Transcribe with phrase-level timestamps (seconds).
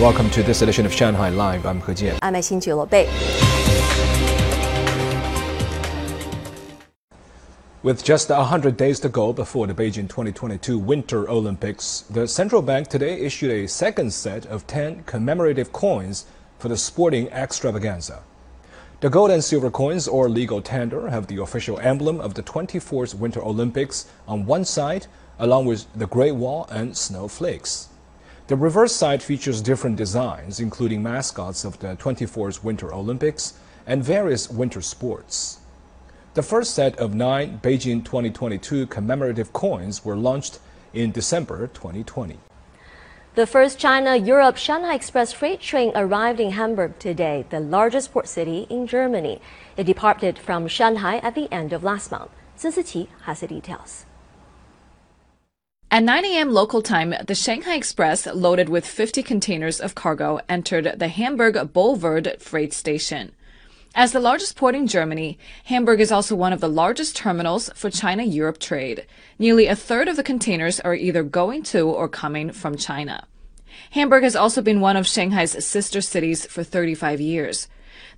[0.00, 1.64] Welcome to this edition of Shanghai Live.
[1.64, 2.18] I'm He Jian.
[2.20, 3.06] I'm Xinju Lobei.
[7.82, 12.88] With just 100 days to go before the Beijing 2022 Winter Olympics, the central bank
[12.88, 16.26] today issued a second set of 10 commemorative coins
[16.58, 18.22] for the sporting extravaganza.
[19.00, 23.14] The gold and silver coins, or legal tender, have the official emblem of the 24th
[23.14, 25.06] Winter Olympics on one side,
[25.38, 27.88] along with the Great Wall and snowflakes.
[28.48, 33.54] The reverse side features different designs, including mascots of the 24th Winter Olympics
[33.88, 35.58] and various winter sports.
[36.34, 40.60] The first set of nine Beijing 2022 commemorative coins were launched
[40.94, 42.38] in December 2020.
[43.34, 48.28] The first China Europe Shanghai Express freight train arrived in Hamburg today, the largest port
[48.28, 49.40] city in Germany.
[49.76, 52.30] It departed from Shanghai at the end of last month.
[52.54, 54.06] Sun Siqi has the details.
[55.96, 56.52] At 9 a.m.
[56.52, 62.38] local time, the Shanghai Express, loaded with 50 containers of cargo, entered the Hamburg Billwerder
[62.38, 63.32] freight station.
[63.94, 67.88] As the largest port in Germany, Hamburg is also one of the largest terminals for
[67.88, 69.06] China Europe trade.
[69.38, 73.26] Nearly a third of the containers are either going to or coming from China.
[73.92, 77.68] Hamburg has also been one of Shanghai's sister cities for 35 years.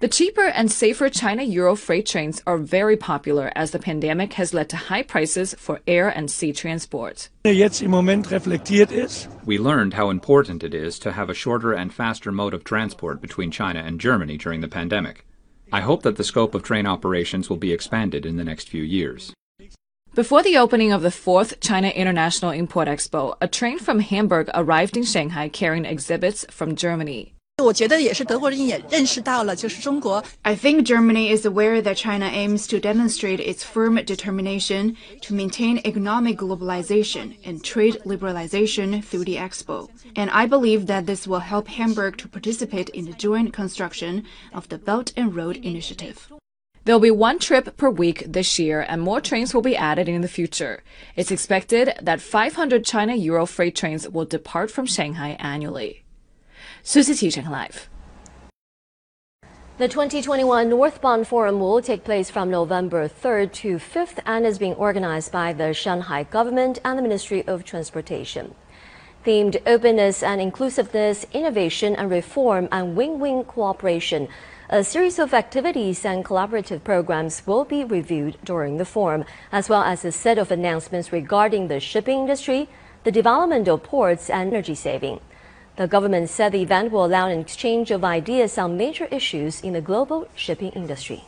[0.00, 4.54] The cheaper and safer China Euro freight trains are very popular as the pandemic has
[4.54, 7.28] led to high prices for air and sea transport.
[7.44, 9.28] jetzt im Moment reflektiert ist.
[9.44, 13.20] We learned how important it is to have a shorter and faster mode of transport
[13.20, 15.24] between China and Germany during the pandemic.
[15.72, 18.82] I hope that the scope of train operations will be expanded in the next few
[18.82, 19.32] years.
[20.14, 24.96] Before the opening of the fourth China International Import Expo, a train from Hamburg arrived
[24.96, 27.34] in Shanghai carrying exhibits from Germany.
[27.63, 35.35] 我觉得也是德国人也认识到了，就是中国 I think Germany is aware that China aims to demonstrate its firm determination to
[35.35, 39.87] maintain economic globalization and trade liberalization through the expo.
[40.15, 44.67] And I believe that this will help Hamburg to participate in the joint construction of
[44.69, 46.27] the Belt and Road Initiative.
[46.85, 50.21] There'll be one trip per week this year, and more trains will be added in
[50.21, 50.83] the future.
[51.15, 56.03] It's expected that 500 China Euro freight trains will depart from Shanghai annually.
[56.88, 57.90] Sun Siqi Shanghai Live.
[59.76, 64.58] The 2021 North Bund Forum will take place from November 3rd to 5th and is
[64.58, 68.54] being organized by the Shanghai government and the Ministry of Transportation.
[69.26, 74.26] Themed openness and inclusiveness, innovation and reform, and win win cooperation.
[74.70, 79.82] A series of activities and collaborative programs will be reviewed during the forum, as well
[79.82, 82.66] as a set of announcements regarding the shipping industry,
[83.04, 85.20] the development of ports, and energy saving.
[85.78, 89.74] The government said the event will allow an exchange of ideas on major issues in
[89.74, 91.22] the global shipping industry.